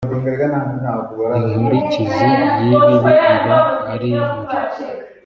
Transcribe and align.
inkurikizi 1.47 2.27
yibibi 2.69 3.15
iba 3.37 3.59
arimbi. 3.93 4.31